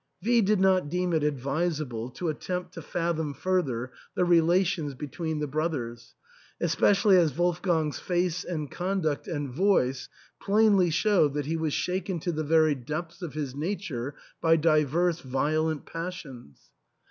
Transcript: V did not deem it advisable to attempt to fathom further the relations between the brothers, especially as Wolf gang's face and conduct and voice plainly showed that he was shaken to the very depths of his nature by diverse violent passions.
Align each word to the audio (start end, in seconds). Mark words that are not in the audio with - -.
V 0.23 0.41
did 0.41 0.59
not 0.59 0.89
deem 0.89 1.13
it 1.13 1.21
advisable 1.21 2.09
to 2.09 2.27
attempt 2.29 2.73
to 2.73 2.81
fathom 2.81 3.35
further 3.35 3.91
the 4.15 4.25
relations 4.25 4.95
between 4.95 5.37
the 5.37 5.45
brothers, 5.45 6.15
especially 6.59 7.17
as 7.17 7.37
Wolf 7.37 7.61
gang's 7.61 7.99
face 7.99 8.43
and 8.43 8.71
conduct 8.71 9.27
and 9.27 9.53
voice 9.53 10.09
plainly 10.41 10.89
showed 10.89 11.35
that 11.35 11.45
he 11.45 11.55
was 11.55 11.73
shaken 11.73 12.19
to 12.21 12.31
the 12.31 12.43
very 12.43 12.73
depths 12.73 13.21
of 13.21 13.35
his 13.35 13.53
nature 13.53 14.15
by 14.41 14.55
diverse 14.55 15.19
violent 15.19 15.85
passions. 15.85 16.71